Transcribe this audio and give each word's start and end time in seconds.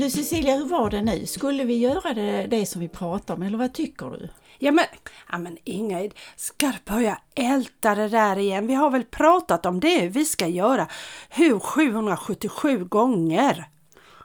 Du 0.00 0.10
Cecilia, 0.10 0.56
hur 0.56 0.64
var 0.64 0.90
det 0.90 1.02
nu? 1.02 1.26
Skulle 1.26 1.64
vi 1.64 1.78
göra 1.78 2.14
det, 2.14 2.46
det 2.46 2.66
som 2.66 2.80
vi 2.80 2.88
pratade 2.88 3.36
om 3.36 3.42
eller 3.42 3.58
vad 3.58 3.72
tycker 3.72 4.10
du? 4.10 4.28
Ja 4.58 4.72
men, 4.72 4.84
ja 5.30 5.38
men 5.38 5.58
Ingrid, 5.64 6.14
ska 6.36 6.66
du 6.66 6.92
börja 6.92 7.18
älta 7.34 7.94
det 7.94 8.08
där 8.08 8.38
igen? 8.38 8.66
Vi 8.66 8.74
har 8.74 8.90
väl 8.90 9.04
pratat 9.04 9.66
om 9.66 9.80
det 9.80 10.08
vi 10.08 10.24
ska 10.24 10.46
göra 10.46 10.86
hur 11.28 11.58
777 11.58 12.84
gånger? 12.84 13.68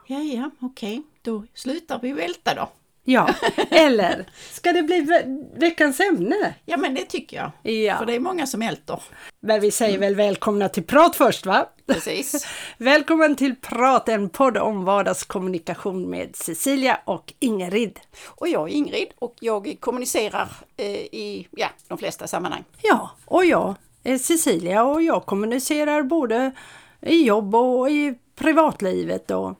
Ja, 0.06 0.18
ja, 0.18 0.50
okej, 0.60 1.02
då 1.22 1.44
slutar 1.54 1.98
vi 2.02 2.12
välta 2.12 2.54
då. 2.54 2.68
Ja, 3.08 3.34
eller 3.70 4.26
ska 4.52 4.72
det 4.72 4.82
bli 4.82 5.00
ve 5.00 5.24
veckans 5.54 6.00
ämne? 6.00 6.54
Ja, 6.64 6.76
men 6.76 6.94
det 6.94 7.04
tycker 7.04 7.36
jag. 7.36 7.74
Ja. 7.74 7.98
För 7.98 8.06
det 8.06 8.14
är 8.14 8.20
många 8.20 8.46
som 8.46 8.62
älter. 8.62 9.02
Men 9.40 9.60
vi 9.60 9.70
säger 9.70 9.98
väl 9.98 10.14
välkomna 10.14 10.68
till 10.68 10.82
Prat 10.82 11.16
först 11.16 11.46
va? 11.46 11.66
Precis. 11.86 12.46
Välkommen 12.78 13.36
till 13.36 13.56
Prat, 13.56 14.08
en 14.08 14.28
podd 14.28 14.56
om 14.56 14.84
vardagskommunikation 14.84 16.10
med 16.10 16.36
Cecilia 16.36 17.00
och 17.04 17.32
Ingrid. 17.38 18.00
Och 18.26 18.48
jag 18.48 18.70
är 18.70 18.74
Ingrid 18.74 19.08
och 19.18 19.34
jag 19.40 19.76
kommunicerar 19.80 20.48
eh, 20.76 20.86
i 20.96 21.48
ja, 21.50 21.68
de 21.88 21.98
flesta 21.98 22.26
sammanhang. 22.26 22.64
Ja, 22.82 23.10
och 23.24 23.44
jag 23.44 23.74
är 24.04 24.18
Cecilia 24.18 24.84
och 24.84 25.02
jag 25.02 25.26
kommunicerar 25.26 26.02
både 26.02 26.52
i 27.00 27.22
jobb 27.22 27.54
och 27.54 27.90
i 27.90 28.14
privatlivet 28.36 29.30
och 29.30 29.58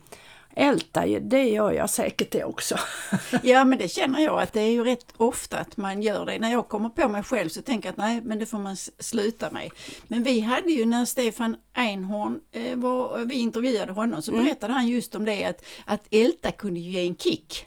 älta, 0.57 1.07
det 1.07 1.45
gör 1.45 1.73
jag 1.73 1.91
säkert 1.91 2.31
det 2.31 2.45
också. 2.45 2.79
Ja 3.43 3.65
men 3.65 3.79
det 3.79 3.89
känner 3.89 4.21
jag 4.21 4.43
att 4.43 4.53
det 4.53 4.61
är 4.61 4.71
ju 4.71 4.85
rätt 4.85 5.07
ofta 5.17 5.59
att 5.59 5.77
man 5.77 6.03
gör 6.03 6.27
det. 6.27 6.39
När 6.39 6.53
jag 6.53 6.69
kommer 6.69 6.89
på 6.89 7.09
mig 7.09 7.23
själv 7.23 7.49
så 7.49 7.63
tänker 7.63 7.89
jag 7.89 7.93
att 7.93 7.99
nej 7.99 8.21
men 8.25 8.39
det 8.39 8.47
får 8.47 8.59
man 8.59 8.77
sluta 8.99 9.51
med. 9.51 9.71
Men 10.09 10.23
vi 10.23 10.41
hade 10.41 10.71
ju 10.71 10.87
när 10.87 11.05
Stefan 11.05 11.57
Einhorn 11.75 12.41
eh, 12.53 12.77
var, 12.77 13.19
vi 13.19 13.35
intervjuade 13.35 13.93
honom 13.93 14.23
så 14.23 14.33
berättade 14.33 14.73
han 14.73 14.89
just 14.89 15.15
om 15.15 15.25
det 15.25 15.45
att, 15.45 15.65
att 15.85 16.03
älta 16.11 16.53
kunde 16.53 16.81
ju 16.81 16.91
ge 16.91 17.07
en 17.07 17.17
kick. 17.17 17.67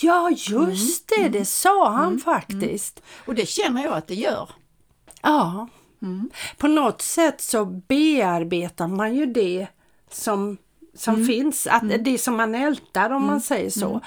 Ja, 0.00 0.30
just 0.30 1.08
det, 1.08 1.28
det 1.28 1.44
sa 1.44 1.90
han 1.90 2.18
faktiskt. 2.18 3.02
Och 3.26 3.34
det 3.34 3.46
känner 3.46 3.84
jag 3.84 3.92
att 3.92 4.06
det 4.06 4.14
gör. 4.14 4.50
Ja, 5.22 5.68
på 6.56 6.68
något 6.68 7.02
sätt 7.02 7.40
så 7.40 7.64
bearbetar 7.64 8.88
man 8.88 9.14
ju 9.14 9.26
det 9.26 9.66
som, 10.10 10.58
som 10.94 11.26
finns, 11.26 11.66
att 11.66 11.82
det 12.04 12.18
som 12.18 12.36
man 12.36 12.54
ältar 12.54 13.10
om 13.10 13.26
man 13.26 13.40
säger 13.40 13.70
så. 13.70 14.00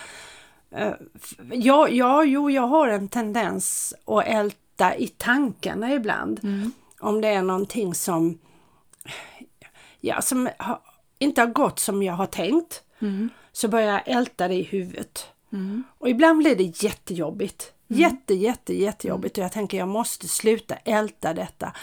Eh, 0.72 0.94
f- 1.16 1.34
Ja, 1.52 1.88
ja, 1.90 2.24
jo, 2.24 2.50
jag 2.50 2.68
har 2.68 2.88
en 2.88 3.08
tendens 3.08 3.94
att 4.06 4.24
älta 4.28 4.96
i 4.96 5.08
tankarna 5.08 5.94
ibland. 5.94 6.40
Om 7.00 7.22
det 7.22 7.28
är 7.28 7.42
någonting 7.42 7.94
som, 7.96 8.38
ja, 10.02 10.22
som 10.22 10.50
har, 10.58 10.80
inte 11.20 11.42
har 11.42 11.48
gått 11.48 11.80
som 11.80 12.04
jag 12.04 12.14
har 12.14 12.26
tänkt. 12.26 12.84
Så 13.52 13.68
börjar 13.68 13.88
jag 13.92 14.02
älta 14.18 14.48
det 14.48 14.56
i 14.56 14.64
huvudet. 14.64 15.28
Och 15.98 16.10
ibland 16.10 16.38
blir 16.38 16.56
det 16.56 16.84
jättejobbigt. 16.84 17.74
Jätte, 17.88 18.34
jätte, 18.34 18.74
jättejobbigt 18.74 19.38
och 19.38 19.44
jag 19.44 19.52
tänker 19.52 19.78
jag 19.78 19.88
måste 19.88 20.28
sluta 20.28 20.76
älta 20.76 21.34
detta. 21.34 21.74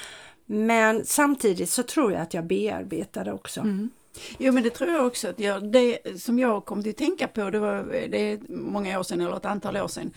Men 0.47 1.05
samtidigt 1.05 1.71
så 1.71 1.83
tror 1.83 2.12
jag 2.12 2.21
att 2.23 2.34
jag 2.34 2.47
bearbetar 2.47 3.25
det 3.25 3.33
också. 3.33 3.61
Jo 4.39 4.53
men 4.53 4.62
det 4.62 4.70
tror 4.70 4.91
jag 4.91 5.06
också 5.06 5.28
att 5.28 5.41
jag, 5.41 5.72
det 5.72 6.20
som 6.20 6.39
jag 6.39 6.64
kom 6.64 6.83
till 6.83 6.91
att 6.91 6.97
tänka 6.97 7.28
på, 7.28 7.50
det 7.50 7.58
var 7.58 8.08
det 8.08 8.19
är 8.19 8.39
många 8.48 8.98
år 8.98 9.03
sedan 9.03 9.20
eller 9.20 9.36
ett 9.36 9.44
antal 9.44 9.77
år 9.77 9.89
sedan. 9.89 10.12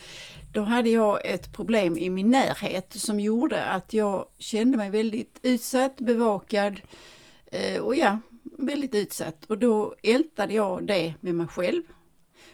Då 0.53 0.61
hade 0.61 0.89
jag 0.89 1.25
ett 1.25 1.53
problem 1.53 1.97
i 1.97 2.09
min 2.09 2.31
närhet 2.31 2.94
som 2.94 3.19
gjorde 3.19 3.66
att 3.66 3.94
jag 3.94 4.25
kände 4.38 4.77
mig 4.77 4.89
väldigt 4.89 5.39
utsatt, 5.41 5.97
bevakad 5.97 6.81
eh, 7.45 7.82
och 7.82 7.95
ja, 7.95 8.20
väldigt 8.58 8.95
utsatt. 8.95 9.45
Och 9.45 9.58
då 9.58 9.95
ältade 10.03 10.53
jag 10.53 10.87
det 10.87 11.14
med 11.20 11.36
mig 11.36 11.48
själv. 11.48 11.83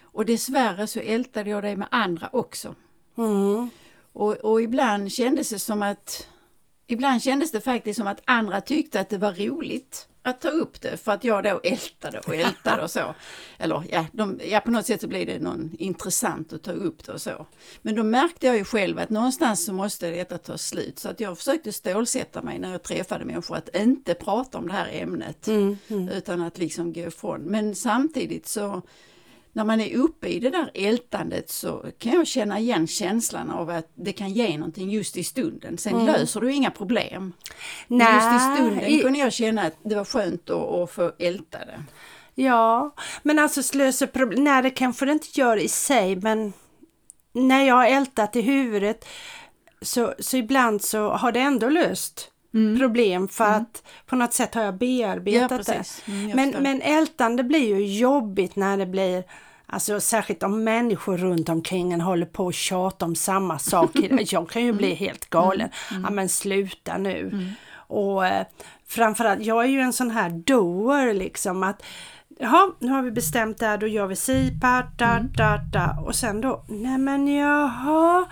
Och 0.01 0.25
dessvärre 0.25 0.87
så 0.87 0.99
ältade 0.99 1.49
jag 1.49 1.63
det 1.63 1.75
med 1.75 1.87
andra 1.91 2.29
också. 2.31 2.75
Mm. 3.17 3.69
Och, 4.13 4.33
och 4.33 4.61
ibland 4.61 5.11
kändes 5.11 5.49
det 5.49 5.59
som 5.59 5.81
att 5.81 6.27
Ibland 6.91 7.23
kändes 7.23 7.51
det 7.51 7.61
faktiskt 7.61 7.97
som 7.97 8.07
att 8.07 8.21
andra 8.25 8.61
tyckte 8.61 8.99
att 8.99 9.09
det 9.09 9.17
var 9.17 9.33
roligt 9.33 10.07
att 10.29 10.41
ta 10.41 10.49
upp 10.49 10.81
det 10.81 10.97
för 10.97 11.11
att 11.11 11.23
jag 11.23 11.43
då 11.43 11.59
ältade 11.63 12.19
och 12.19 12.35
ältade 12.35 12.83
och 12.83 12.91
så. 12.91 13.15
Eller 13.57 13.83
ja, 13.89 14.05
de, 14.11 14.39
ja, 14.43 14.59
på 14.59 14.71
något 14.71 14.85
sätt 14.85 15.01
så 15.01 15.07
blev 15.07 15.25
det 15.25 15.39
någon 15.39 15.75
intressant 15.79 16.53
att 16.53 16.63
ta 16.63 16.71
upp 16.71 17.05
det 17.05 17.11
och 17.11 17.21
så. 17.21 17.45
Men 17.81 17.95
då 17.95 18.03
märkte 18.03 18.47
jag 18.47 18.57
ju 18.57 18.63
själv 18.63 18.99
att 18.99 19.09
någonstans 19.09 19.65
så 19.65 19.73
måste 19.73 20.09
detta 20.09 20.37
ta 20.37 20.57
slut. 20.57 20.99
Så 20.99 21.09
att 21.09 21.19
jag 21.19 21.37
försökte 21.37 21.73
stålsätta 21.73 22.41
mig 22.41 22.59
när 22.59 22.71
jag 22.71 22.83
träffade 22.83 23.25
människor 23.25 23.57
att 23.57 23.75
inte 23.75 24.13
prata 24.13 24.57
om 24.57 24.67
det 24.67 24.73
här 24.73 24.89
ämnet. 24.91 25.47
Utan 26.11 26.41
att 26.41 26.57
liksom 26.57 26.93
gå 26.93 27.01
ifrån. 27.01 27.41
Men 27.41 27.75
samtidigt 27.75 28.47
så 28.47 28.81
när 29.59 29.65
man 29.65 29.81
är 29.81 29.95
uppe 29.95 30.27
i 30.27 30.39
det 30.39 30.49
där 30.49 30.71
ältandet 30.73 31.49
så 31.49 31.85
kan 31.97 32.11
jag 32.13 32.27
känna 32.27 32.59
igen 32.59 32.87
känslan 32.87 33.49
av 33.51 33.69
att 33.69 33.91
det 33.95 34.13
kan 34.13 34.29
ge 34.29 34.57
någonting 34.57 34.89
just 34.89 35.17
i 35.17 35.23
stunden. 35.23 35.77
Sen 35.77 36.05
löser 36.05 36.41
du 36.41 36.53
inga 36.53 36.71
problem. 36.71 37.33
Men 37.87 38.15
just 38.15 38.27
i 38.43 38.55
stunden 38.55 38.85
i- 38.89 39.01
kunde 39.01 39.19
jag 39.19 39.33
känna 39.33 39.61
att 39.61 39.75
det 39.83 39.95
var 39.95 40.05
skönt 40.05 40.49
att, 40.49 40.55
att 40.69 40.91
få 40.91 41.11
älta 41.19 41.57
det. 41.57 41.83
Ja, 42.35 42.95
men 43.23 43.39
alltså 43.39 43.63
slöseproblem, 43.63 44.43
nej 44.43 44.63
det 44.63 44.69
kanske 44.69 45.05
det 45.05 45.11
inte 45.11 45.39
gör 45.39 45.57
i 45.57 45.67
sig 45.67 46.15
men 46.15 46.53
när 47.33 47.63
jag 47.63 47.75
har 47.75 47.87
ältat 47.87 48.35
i 48.35 48.41
huvudet 48.41 49.05
så, 49.81 50.13
så 50.19 50.37
ibland 50.37 50.81
så 50.81 51.09
har 51.09 51.31
det 51.31 51.39
ändå 51.39 51.69
löst 51.69 52.31
problem 52.79 53.27
för 53.27 53.43
att 53.45 53.83
på 54.05 54.15
något 54.15 54.33
sätt 54.33 54.55
har 54.55 54.61
jag 54.63 54.77
bearbetat 54.77 55.67
Ja, 55.67 55.73
det. 55.73 56.11
Mm, 56.11 56.29
jag 56.29 56.35
men, 56.35 56.45
förstår. 56.45 56.61
men 56.63 56.81
ältande 56.81 57.43
blir 57.43 57.75
ju 57.75 57.97
jobbigt 57.97 58.55
när 58.55 58.77
det 58.77 58.85
blir 58.85 59.23
Alltså 59.71 59.99
särskilt 59.99 60.43
om 60.43 60.63
människor 60.63 61.17
runt 61.17 61.49
omkring 61.49 61.93
en 61.93 62.01
håller 62.01 62.25
på 62.25 62.45
och 62.45 62.53
tjata 62.53 63.05
om 63.05 63.15
samma 63.15 63.59
sak. 63.59 63.91
Jag 64.31 64.49
kan 64.49 64.65
ju 64.65 64.73
bli 64.73 64.93
helt 64.93 65.29
galen. 65.29 65.69
Ja 66.03 66.09
men 66.09 66.29
sluta 66.29 66.97
nu. 66.97 67.51
Och 67.71 68.27
eh, 68.27 68.45
framförallt, 68.87 69.41
jag 69.41 69.63
är 69.63 69.67
ju 69.67 69.79
en 69.79 69.93
sån 69.93 70.11
här 70.11 70.29
doer 70.29 71.13
liksom 71.13 71.63
att 71.63 71.83
Jaha, 72.41 72.71
nu 72.79 72.91
har 72.91 73.01
vi 73.01 73.11
bestämt 73.11 73.57
det 73.57 73.65
här, 73.65 73.77
då 73.77 73.87
gör 73.87 74.07
vi 74.07 74.15
si, 74.15 74.59
pa, 74.61 74.83
da, 74.97 75.19
da, 75.19 75.57
da. 75.57 75.97
Och 76.05 76.15
sen 76.15 76.41
då, 76.41 76.63
nej 76.67 76.97
men 76.97 77.27
jaha, 77.27 78.25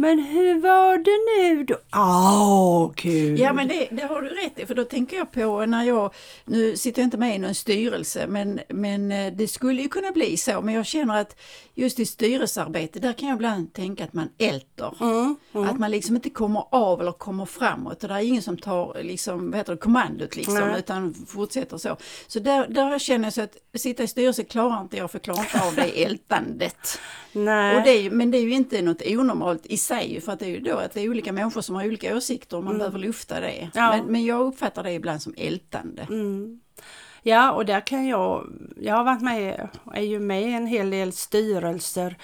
men 0.00 0.18
hur 0.18 0.60
var 0.60 0.98
det 0.98 1.40
nu 1.54 1.64
då? 1.64 1.76
Åh, 1.94 2.92
kul! 2.94 3.40
Ja 3.40 3.52
men 3.52 3.68
det, 3.68 3.88
det 3.90 4.02
har 4.02 4.22
du 4.22 4.28
rätt 4.28 4.58
i 4.58 4.66
för 4.66 4.74
då 4.74 4.84
tänker 4.84 5.16
jag 5.16 5.32
på 5.32 5.66
när 5.66 5.84
jag, 5.84 6.14
nu 6.44 6.76
sitter 6.76 7.02
jag 7.02 7.06
inte 7.06 7.16
med 7.16 7.34
i 7.34 7.38
någon 7.38 7.54
styrelse 7.54 8.26
men, 8.26 8.60
men 8.68 9.12
eh, 9.12 9.32
det 9.32 9.48
skulle 9.48 9.82
ju 9.82 9.88
kunna 9.88 10.10
bli 10.12 10.36
så 10.36 10.60
men 10.60 10.74
jag 10.74 10.86
känner 10.86 11.20
att 11.20 11.36
just 11.74 12.00
i 12.00 12.06
styrelsearbete 12.06 12.98
där 12.98 13.12
kan 13.12 13.28
jag 13.28 13.36
ibland 13.36 13.72
tänka 13.72 14.04
att 14.04 14.12
man 14.12 14.28
älter. 14.38 14.94
Mm, 15.00 15.36
Att 15.68 15.78
man 15.78 15.90
liksom 15.90 16.16
inte 16.16 16.30
kommer 16.30 16.64
av 16.70 17.00
eller 17.00 17.12
kommer 17.12 17.44
framåt 17.46 18.02
och 18.02 18.08
det 18.08 18.14
är 18.14 18.20
ingen 18.20 18.42
som 18.42 18.56
tar 18.58 18.96
liksom, 19.02 19.50
vad 19.50 19.58
heter 19.58 19.72
det, 19.72 19.78
kommandot 19.78 20.36
liksom 20.36 20.54
Nej. 20.54 20.78
utan 20.78 21.14
fortsätter 21.26 21.76
så. 21.78 21.96
Så 22.26 22.38
där, 22.40 22.68
där 22.68 22.98
känner 22.98 23.26
jag 23.26 23.32
så 23.32 23.40
att 23.42 23.56
sitta 23.74 24.02
i 24.02 24.06
styrelse 24.08 24.44
klarar 24.44 24.80
inte 24.80 24.96
jag 24.96 25.10
för 25.10 25.18
klarar 25.18 25.40
inte 25.40 25.60
av 25.66 25.74
det 25.74 26.04
ältandet. 26.04 26.98
nej. 27.32 27.76
Och 27.76 27.82
det 27.84 28.10
men 28.10 28.30
det 28.30 28.38
är 28.38 28.42
ju 28.42 28.52
inte 28.54 28.82
något 28.82 29.02
onormalt 29.06 29.66
i 29.66 29.76
sig 29.94 30.20
för 30.20 30.32
att 30.32 30.38
det 30.38 30.46
är 30.46 30.50
ju 30.50 30.60
då 30.60 30.76
att 30.76 30.92
det 30.94 31.00
är 31.00 31.08
olika 31.10 31.32
människor 31.32 31.60
som 31.60 31.74
har 31.74 31.86
olika 31.86 32.16
åsikter 32.16 32.56
och 32.56 32.64
man 32.64 32.78
behöver 32.78 32.98
lufta 32.98 33.40
det. 33.40 33.46
Mm. 33.48 33.70
Ja. 33.74 33.90
Men, 33.90 34.06
men 34.06 34.24
jag 34.24 34.40
uppfattar 34.40 34.82
det 34.82 34.92
ibland 34.92 35.22
som 35.22 35.34
ältande. 35.36 36.06
Ja, 37.22 37.52
och 37.52 37.66
där 37.66 37.80
kan 37.80 38.06
jag, 38.06 38.46
jag 38.76 38.94
har 38.94 39.04
varit 39.04 39.22
med, 39.22 39.68
är 39.94 40.02
ju 40.02 40.18
med 40.18 40.42
i 40.42 40.52
en 40.52 40.66
hel 40.66 40.90
del 40.90 41.12
styrelser 41.12 42.16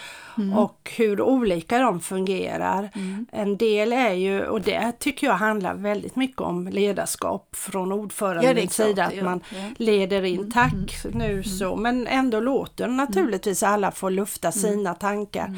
och 0.56 0.92
hur 0.96 1.20
olika 1.20 1.78
de 1.78 2.00
fungerar. 2.00 2.90
En 3.32 3.56
del 3.56 3.92
är 3.92 4.12
ju, 4.12 4.46
och 4.46 4.60
det 4.60 4.92
tycker 4.98 5.26
jag 5.26 5.34
handlar 5.34 5.74
väldigt 5.74 6.16
mycket 6.16 6.40
om 6.40 6.68
ledarskap 6.68 7.56
från 7.56 7.88
Ja, 7.88 7.94
ordförandens 7.94 8.76
klart, 8.76 8.88
sida, 8.88 9.04
att 9.04 9.22
man. 9.22 9.40
Ja. 9.48 9.56
leder 9.76 10.24
in, 10.24 10.50
tack 10.52 11.04
nu 11.12 11.42
så, 11.42 11.76
men 11.76 12.06
ändå 12.06 12.40
låter 12.40 12.88
naturligtvis 12.88 13.62
alla 13.62 13.90
få 13.90 14.08
lufta 14.08 14.52
sina 14.52 14.94
tankar. 14.94 15.50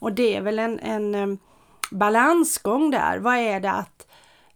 Och 0.00 0.12
det 0.12 0.36
är 0.36 0.40
väl 0.40 0.58
en, 0.58 0.78
en 0.78 1.38
balansgång 1.90 2.90
där, 2.90 3.18
vad 3.18 3.36
är 3.36 3.60
det 3.60 3.70
att 3.70 4.06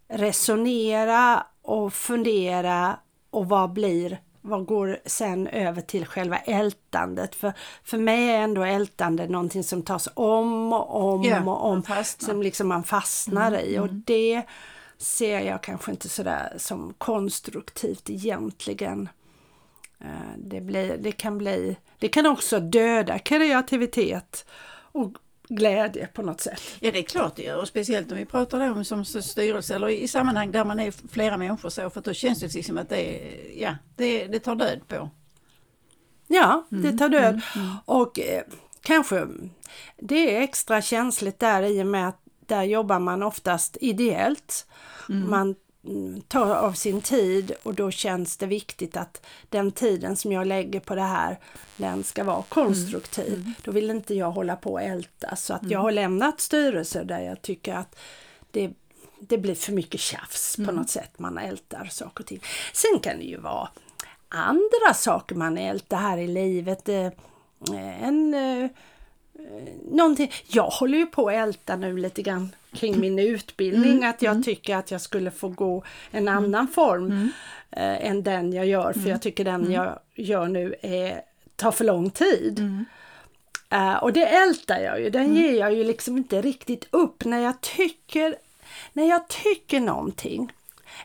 resonera 0.09 1.47
och 1.63 1.93
fundera 1.93 2.97
och 3.31 3.49
vad 3.49 3.73
blir 3.73 4.21
vad 4.45 4.67
går 4.67 4.99
sen 5.07 5.47
över 5.47 5.81
till 5.81 6.07
själva 6.07 6.37
ältandet? 6.39 7.35
För, 7.35 7.53
för 7.85 7.99
mig 7.99 8.31
är 8.31 8.39
ändå 8.39 8.63
ältande 8.63 9.29
någonting 9.29 9.65
som 9.65 9.83
tas 9.83 10.09
om 10.15 10.73
och 10.73 11.15
om 11.15 11.25
Ja, 11.25 11.41
och 11.41 11.67
om. 11.71 11.83
Som 12.27 12.43
liksom 12.43 12.69
man 12.69 12.85
fastnar 12.85 13.61
i 13.61 13.79
och 13.79 13.89
det 13.93 14.43
ser 14.99 15.41
jag 15.41 15.63
kanske 15.63 15.91
inte 15.91 16.09
sådär 16.09 16.55
som 16.57 16.95
konstruktivt 16.99 18.11
egentligen. 18.11 19.09
Eh, 20.01 20.07
Det, 20.37 20.61
blir, 20.61 20.97
det, 20.97 21.13
kan 21.13 21.39
bli, 21.39 21.77
det 21.99 22.09
kan 22.09 22.27
också 22.27 22.61
döda 22.61 23.19
kreativitet 23.19 24.47
och 24.93 25.13
glädje 25.57 26.07
på 26.07 26.23
något 26.23 26.41
sätt. 26.41 26.61
Ja 26.81 26.93
det 26.93 26.99
är 26.99 27.03
klart 27.03 27.37
det 27.37 27.43
gör 27.43 27.61
och 27.61 27.69
speciellt 27.69 28.13
om 28.13 28.19
vi 28.19 28.25
pratar 28.25 28.71
om 28.71 28.85
som 28.85 29.05
styrelse 29.05 29.75
eller 29.75 29.89
i 29.89 30.09
sammanhang 30.09 30.53
där 30.53 30.65
man 30.65 30.81
är 30.81 31.09
flera 31.13 31.37
människor 31.37 31.69
så 31.69 31.91
för 31.91 32.01
då 32.01 32.13
känns 32.13 32.41
det 32.41 32.55
liksom 32.55 32.79
att 32.79 32.89
det, 32.89 33.21
ja, 33.57 33.77
det, 33.97 34.27
det 34.27 34.39
tar 34.39 34.55
död 34.55 34.81
på. 34.89 35.11
Ja, 36.27 36.67
det 36.69 36.99
tar 36.99 37.09
död. 37.09 37.41
Och 37.85 38.19
eh, 38.19 38.43
kanske 38.83 39.27
det 39.99 40.37
är 40.37 40.41
extra 40.41 40.83
känsligt 40.83 41.39
där 41.39 41.63
i 41.63 41.83
och 41.83 41.87
med 41.87 42.09
att 42.09 42.19
där 42.47 42.63
jobbar 42.63 42.99
man 42.99 43.23
oftast 43.23 43.77
ideellt. 43.81 44.67
Man 45.07 45.55
mm, 45.85 46.21
tar 46.21 46.55
av 46.55 46.73
sin 46.73 47.01
tid 47.01 47.53
och 47.63 47.75
då 47.75 47.91
känns 47.91 48.37
det 48.37 48.47
viktigt 48.47 48.97
att 48.97 49.27
den 49.49 49.73
tiden 49.73 50.17
som 50.17 50.33
jag 50.33 50.47
lägger 50.47 50.81
på 50.81 50.95
det 50.95 51.03
här 51.03 51.39
den 51.77 52.05
ska 52.05 52.25
vara 52.25 52.43
konstruktiv. 52.49 53.53
Då 53.65 53.73
vill 53.73 53.91
inte 53.91 54.15
jag 54.15 54.31
hålla 54.31 54.57
på 54.57 54.73
och 54.73 54.83
älta 54.83 55.37
så 55.37 55.55
att 55.55 55.71
jag 55.71 55.79
har 55.79 55.93
lämnat 55.93 56.41
styrelser 56.41 57.05
där 57.05 57.21
jag 57.21 57.43
tycker 57.43 57.75
att 57.75 57.97
det, 58.51 58.71
det 59.21 59.39
blir 59.39 59.55
för 59.55 59.73
mycket 59.73 60.01
tjafs 60.01 60.57
på 60.57 60.73
något 60.73 60.91
sätt. 60.91 61.19
Man 61.19 61.39
ältar 61.39 61.85
saker 61.91 62.23
och 62.23 62.27
ting. 62.27 62.41
Sen 62.73 63.01
kan 63.01 63.19
det 63.19 63.25
ju 63.25 63.37
vara 63.37 63.69
andra 64.29 64.95
saker 64.95 65.35
man 65.35 65.59
ältar 65.59 65.97
här 65.97 66.19
i 66.19 66.27
livet. 66.27 66.89
Eh, 66.89 67.09
En 68.01 68.35
eh, 68.35 68.71
någonting. 69.91 70.33
Jag 70.47 70.67
håller 70.67 70.99
ju 70.99 71.07
på 71.07 71.29
att 71.29 71.35
älta 71.35 71.77
nu 71.77 71.97
lite 71.97 72.23
grann 72.23 72.55
kring 72.73 73.01
min 73.01 73.19
utbildning. 73.19 74.05
att 74.05 74.23
jag 74.23 74.45
tycker 74.45 74.77
att 74.77 74.91
jag 74.91 75.01
skulle 75.01 75.31
få 75.31 75.49
gå 75.49 75.85
en 76.11 76.29
annan 76.29 76.69
form 76.69 77.31
eh, 77.71 78.07
än 78.07 78.23
den 78.23 78.53
jag 78.53 78.67
gör. 78.67 78.93
För 78.93 79.11
jag 79.11 79.23
tycker 79.23 79.45
den 79.45 79.73
jag 79.73 79.99
gör 80.15 80.49
nu 80.49 80.75
är, 80.83 81.23
tar 81.57 81.73
för 81.73 81.85
lång 81.85 82.11
tid. 82.11 82.85
Eh, 83.71 83.95
och 83.95 84.13
det 84.13 84.27
ältar 84.27 84.79
jag 84.79 85.01
ju. 85.01 85.11
Den 85.11 85.35
ger 85.35 85.53
jag 85.53 85.75
ju 85.75 85.85
liksom 85.85 86.17
inte 86.17 86.43
riktigt 86.43 86.89
upp 86.91 87.25
när 87.25 87.39
jag 87.39 87.61
tycker, 87.61 88.37
när 88.93 89.09
jag 89.09 89.29
tycker 89.29 89.81
någonting. 89.81 90.53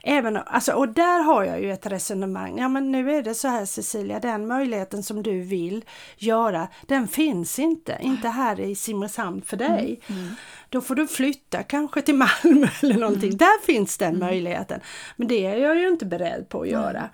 Även, 0.03 0.37
alltså, 0.37 0.71
och 0.71 0.89
där 0.89 1.23
har 1.23 1.43
jag 1.43 1.61
ju 1.61 1.71
ett 1.71 1.85
resonemang. 1.85 2.59
Ja 2.59 2.67
men 2.67 2.91
nu 2.91 3.11
är 3.15 3.23
det 3.23 3.35
så 3.35 3.47
här 3.47 3.65
Cecilia, 3.65 4.19
den 4.19 4.47
möjligheten 4.47 5.03
som 5.03 5.23
du 5.23 5.41
vill 5.41 5.85
göra, 6.17 6.67
den 6.85 7.07
finns 7.07 7.59
inte. 7.59 7.97
Inte 8.01 8.27
här 8.27 8.59
i 8.59 8.75
Simrishamn 8.75 9.41
för 9.41 9.57
dig. 9.57 9.99
Då 10.69 10.81
får 10.81 10.95
du 10.95 11.07
flytta 11.07 11.63
kanske 11.63 12.01
till 12.01 12.15
Malmö 12.15 12.67
eller 12.81 12.97
någonting. 12.97 13.37
Där 13.37 13.65
finns 13.65 13.97
den 13.97 14.19
möjligheten. 14.19 14.81
Men 15.15 15.27
det 15.27 15.45
är 15.45 15.57
jag 15.57 15.77
ju 15.77 15.87
inte 15.87 16.05
beredd 16.05 16.49
på 16.49 16.61
att 16.61 16.69
göra. 16.69 17.09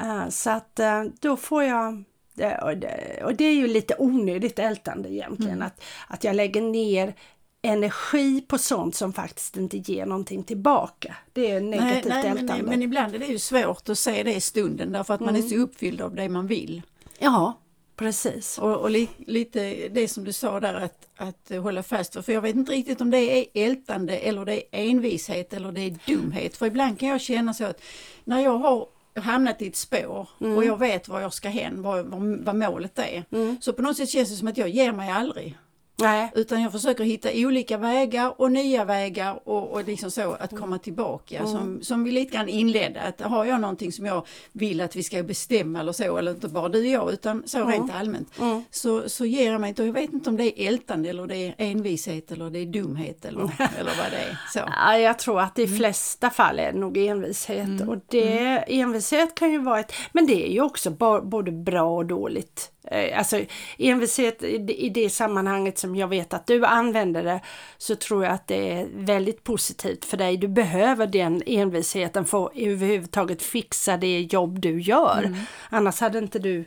Eh, 0.00 0.28
så 0.28 0.50
att 0.50 0.78
eh, 0.78 1.04
då 1.20 1.36
får 1.36 1.62
jag 1.64 2.04
det, 2.34 2.58
och, 2.58 2.76
det, 2.76 3.22
och 3.24 3.34
det 3.34 3.44
är 3.44 3.54
ju 3.54 3.66
lite 3.66 3.94
onödigt 3.98 4.58
ältande 4.58 5.12
egentligen. 5.12 5.62
Att, 5.62 5.82
att 6.08 6.24
jag 6.24 6.36
lägger 6.36 6.60
ner 6.60 7.14
energi 7.62 8.40
på 8.40 8.58
sånt 8.58 8.94
som 8.94 9.12
faktiskt 9.12 9.56
inte 9.56 9.76
ger 9.76 10.06
någonting 10.06 10.44
tillbaka. 10.44 11.16
Det 11.32 11.50
är 11.50 11.60
negativt 11.60 12.04
nej, 12.04 12.22
men, 12.24 12.38
ältande. 12.38 12.64
men 12.64 12.82
ibland 12.82 13.14
är 13.14 13.18
det 13.18 13.26
ju 13.26 13.38
svårt 13.38 13.88
att 13.88 13.98
se 13.98 14.22
det 14.22 14.34
i 14.34 14.40
stunden 14.40 14.92
därför 14.92 15.14
att 15.14 15.20
man 15.20 15.36
är 15.36 15.42
så 15.42 15.54
uppfylld 15.54 16.00
av 16.00 16.14
det 16.14 16.28
man 16.28 16.46
vill. 16.46 16.82
Ja, 17.18 17.58
precis. 17.96 18.58
Och, 18.58 18.76
och 18.76 18.90
li, 18.90 19.08
lite 19.26 19.88
det 19.88 20.08
som 20.08 20.24
du 20.24 20.32
sa 20.32 20.60
där 20.60 20.74
att, 20.74 21.08
att 21.16 21.62
hålla 21.62 21.82
fast 21.82 22.14
för, 22.14 22.22
för 22.22 22.32
jag 22.32 22.40
vet 22.40 22.56
inte 22.56 22.72
riktigt 22.72 23.00
om 23.00 23.10
det 23.10 23.18
är 23.18 23.46
ältande 23.54 24.18
eller 24.18 24.44
det 24.44 24.56
är 24.56 24.90
envishet 24.90 25.52
eller 25.52 25.72
det 25.72 25.80
är 25.80 25.98
dumhet. 26.06 26.56
För 26.56 26.66
ibland 26.66 26.98
kan 26.98 27.08
jag 27.08 27.20
känna 27.20 27.54
så 27.54 27.64
att 27.64 27.82
när 28.24 28.40
jag 28.40 28.58
har 28.58 28.86
hamnat 29.14 29.62
i 29.62 29.66
ett 29.66 29.76
spår 29.76 30.28
och 30.38 30.64
jag 30.64 30.78
vet 30.78 31.08
var 31.08 31.20
jag 31.20 31.32
ska 31.32 31.48
hän, 31.48 31.82
vad, 31.82 32.06
vad, 32.06 32.44
vad 32.44 32.56
målet 32.56 32.98
är. 32.98 33.24
Så 33.60 33.72
på 33.72 33.82
något 33.82 33.96
sätt 33.96 34.08
känns 34.10 34.30
det 34.30 34.36
som 34.36 34.48
att 34.48 34.58
jag 34.58 34.68
ger 34.68 34.92
mig 34.92 35.10
aldrig. 35.10 35.58
Nej. 35.96 36.30
Utan 36.34 36.62
jag 36.62 36.72
försöker 36.72 37.04
hitta 37.04 37.28
olika 37.34 37.78
vägar 37.78 38.40
och 38.40 38.52
nya 38.52 38.84
vägar 38.84 39.48
och, 39.48 39.70
och 39.72 39.84
liksom 39.84 40.10
så 40.10 40.32
att 40.32 40.58
komma 40.58 40.78
tillbaka. 40.78 41.46
Som, 41.46 41.82
som 41.82 42.04
vi 42.04 42.10
lite 42.10 42.36
grann 42.36 42.48
inledde, 42.48 43.00
att 43.00 43.20
har 43.20 43.44
jag 43.44 43.60
någonting 43.60 43.92
som 43.92 44.06
jag 44.06 44.26
vill 44.52 44.80
att 44.80 44.96
vi 44.96 45.02
ska 45.02 45.22
bestämma 45.22 45.80
eller 45.80 45.92
så, 45.92 46.16
eller 46.16 46.30
inte 46.30 46.48
bara 46.48 46.68
du 46.68 46.78
och 46.78 46.86
jag 46.86 47.12
utan 47.12 47.42
så 47.46 47.64
rent 47.64 47.92
allmänt. 47.92 48.28
Så, 48.70 49.08
så 49.08 49.24
ger 49.26 49.52
jag 49.52 49.60
mig 49.60 49.68
inte, 49.68 49.82
och 49.82 49.88
jag 49.88 49.92
vet 49.92 50.12
inte 50.12 50.30
om 50.30 50.36
det 50.36 50.62
är 50.62 50.68
ältande 50.68 51.08
eller 51.08 51.26
det 51.26 51.36
är 51.36 51.54
envishet 51.58 52.32
eller 52.32 52.50
det 52.50 52.58
är 52.58 52.66
dumhet 52.66 53.24
eller, 53.24 53.42
eller 53.78 53.92
vad 54.02 54.10
det 54.10 54.16
är. 54.16 54.38
Så. 54.52 54.58
Ja, 54.58 54.98
jag 54.98 55.18
tror 55.18 55.40
att 55.40 55.58
i 55.58 55.66
flesta 55.66 56.30
fall 56.30 56.58
är 56.58 56.72
det 56.72 56.78
nog 56.78 56.96
envishet. 56.96 57.88
Och 57.88 57.96
det, 58.08 58.64
envishet 58.66 59.34
kan 59.34 59.52
ju 59.52 59.58
vara 59.58 59.80
ett... 59.80 59.92
Men 60.12 60.26
det 60.26 60.46
är 60.48 60.52
ju 60.52 60.60
också 60.60 60.90
både 61.22 61.52
bra 61.52 61.96
och 61.96 62.06
dåligt. 62.06 62.72
Eh, 62.90 63.18
Alltså 63.18 63.40
envishet 63.78 64.42
i 64.42 64.88
det- 64.94 65.10
sammanhanget 65.10 65.78
som 65.78 65.96
jag 65.96 66.08
vet 66.08 66.34
att 66.34 66.46
du 66.46 66.64
använder 66.64 67.22
det 67.24 67.40
så 67.78 67.96
tror 67.96 68.24
jag 68.24 68.32
att 68.32 68.46
det 68.48 68.70
är 68.72 68.86
väldigt 68.94 69.44
positivt 69.44 70.04
för 70.04 70.16
dig. 70.16 70.36
Du 70.36 70.48
behöver 70.48 71.06
den 71.06 71.42
envisheten 71.46 72.24
för 72.24 72.46
att 72.46 72.52
överhuvudtaget 72.56 73.42
fixa 73.42 73.96
det 73.96 74.20
jobb 74.20 74.60
du 74.60 74.80
gör. 74.80 75.36
Annars 75.70 76.00
hade 76.00 76.18
inte 76.18 76.38
du... 76.38 76.58
Eh, 76.58 76.64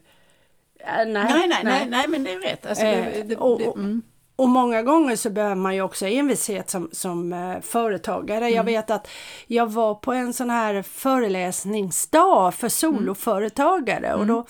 Nej, 0.98 1.06
Nej, 1.14 1.48
nej, 1.48 1.60
nej, 1.64 1.86
nej, 1.90 2.08
men 2.08 2.24
det 2.24 2.32
är 2.32 2.40
rätt. 2.40 2.66
Alltså, 2.66 2.84
det, 2.84 2.92
Eh, 2.92 3.26
det, 3.26 3.36
och- 3.36 3.62
och- 3.68 3.78
mm. 3.78 4.02
Och 4.38 4.50
många 4.50 4.82
gånger 4.82 5.16
så 5.16 5.30
behöver 5.30 5.56
man 5.56 5.76
ju 5.76 5.82
också 5.82 6.08
envishet 6.08 6.70
som, 6.70 6.90
som 6.92 7.56
företagare. 7.64 8.50
Jag 8.50 8.64
vet 8.64 8.90
att 8.92 9.08
jag 9.48 9.72
var 9.72 9.96
på 9.96 10.14
en 10.14 10.34
sån 10.34 10.50
här 10.50 10.82
föreläsningsdag 10.82 12.54
för 12.54 12.70
soloföretagare 12.70 14.14
och 14.14 14.26
då 14.26 14.46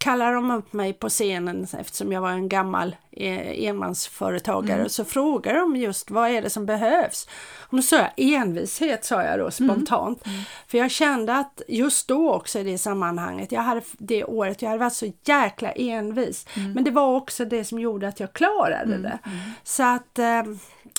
kallade 0.00 0.32
de 0.34 0.50
upp 0.50 0.72
mig 0.72 0.92
på 0.92 1.08
scenen 1.08 1.66
eftersom 1.78 2.12
jag 2.12 2.20
var 2.20 2.30
en 2.30 2.48
gammal 2.48 2.96
eh, 3.10 3.64
enmansföretagare 3.68 4.88
så 4.88 5.04
frågade 5.04 5.58
de 5.58 5.76
just 5.76 6.10
vad 6.10 6.30
är 6.30 6.42
det 6.42 6.50
som 6.50 6.66
behövs. 6.66 7.28
Och 7.58 7.76
då 7.76 7.82
sa 7.82 7.96
jag 7.96 8.10
envishet 8.16 9.04
sa 9.04 9.22
jag 9.22 9.38
då 9.38 9.50
spontant. 9.50 10.24
För 10.66 10.78
jag 10.78 10.90
kände 10.90 11.36
att 11.36 11.62
just 11.68 12.08
då 12.08 12.32
också 12.32 12.58
i 12.58 12.62
det 12.64 12.78
sammanhanget, 12.78 13.52
jag 13.52 13.60
hade 13.62 13.82
det 13.98 14.24
året, 14.24 14.62
jag 14.62 14.68
hade 14.68 14.80
varit 14.80 14.92
så 14.92 15.12
jäkla 15.24 15.72
envis. 15.72 16.46
Men 16.74 16.84
det 16.84 16.90
var 16.90 17.16
också 17.16 17.44
det 17.44 17.64
som 17.64 17.78
gjorde 17.78 18.08
att 18.08 18.20
jag 18.20 18.32
klarade 18.32 18.98
det. 19.02 19.18
Så 19.64 19.82
att 19.82 20.18
eh, 20.18 20.42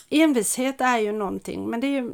envishet 0.10 0.82
är 0.82 0.98
ju 0.98 1.12
någonting, 1.12 1.70
men 1.70 1.80
det 1.80 1.88
är 1.88 2.02
ju 2.02 2.12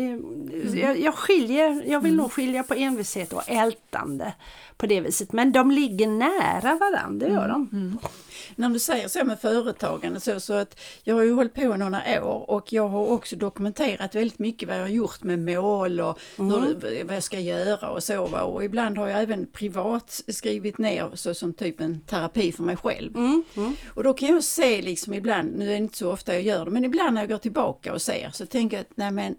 det, 0.00 0.78
jag, 0.78 1.00
jag 1.00 1.14
skiljer, 1.14 1.82
jag 1.86 2.00
vill 2.00 2.14
nog 2.16 2.32
skilja 2.32 2.62
på 2.62 2.74
envishet 2.74 3.32
och 3.32 3.42
ältande 3.46 4.32
på 4.76 4.86
det 4.86 5.00
viset. 5.00 5.32
Men 5.32 5.52
de 5.52 5.70
ligger 5.70 6.06
nära 6.06 6.74
varandra, 6.76 7.26
det 7.26 7.32
gör 7.32 7.48
de. 7.48 7.98
När 8.56 8.68
du 8.68 8.78
säger 8.78 9.08
så 9.08 9.24
med 9.24 9.40
företagande 9.40 10.20
så, 10.20 10.40
så 10.40 10.52
att 10.52 10.80
jag 11.04 11.14
har 11.14 11.22
ju 11.22 11.32
hållit 11.32 11.54
på 11.54 11.60
i 11.60 11.78
några 11.78 12.24
år 12.24 12.50
och 12.50 12.72
jag 12.72 12.88
har 12.88 13.06
också 13.06 13.36
dokumenterat 13.36 14.14
väldigt 14.14 14.38
mycket 14.38 14.68
vad 14.68 14.76
jag 14.78 14.82
har 14.82 14.88
gjort 14.88 15.22
med 15.22 15.38
mål 15.38 16.00
och 16.00 16.18
hur, 16.36 16.74
det- 16.80 17.04
vad 17.04 17.16
jag 17.16 17.22
ska 17.22 17.40
göra 17.40 17.90
och 17.90 18.02
så. 18.02 18.22
Och 18.44 18.64
ibland 18.64 18.98
har 18.98 19.08
jag 19.08 19.22
även 19.22 19.46
privat 19.46 20.22
skrivit 20.28 20.78
ner 20.78 21.10
så 21.14 21.34
som 21.34 21.52
typ 21.52 21.80
en 21.80 22.00
terapi 22.00 22.52
för 22.52 22.62
mig 22.62 22.76
själv. 22.76 23.12
Och 23.94 24.04
då 24.04 24.12
kan 24.14 24.28
jag 24.28 24.44
se 24.44 24.82
liksom 24.82 25.14
ibland, 25.14 25.56
nu 25.58 25.64
är 25.64 25.70
det 25.70 25.76
inte 25.76 25.98
så 25.98 26.12
ofta 26.12 26.32
jag 26.34 26.42
gör 26.42 26.64
det, 26.64 26.70
men 26.70 26.84
ibland 26.84 27.14
när 27.14 27.22
jag 27.22 27.28
går 27.30 27.38
tillbaka 27.38 27.92
och 27.92 28.02
ser 28.02 28.30
så 28.32 28.46
tänker 28.46 28.76
jag 28.76 28.80
att 28.82 28.96
nej 28.96 29.10
men 29.10 29.34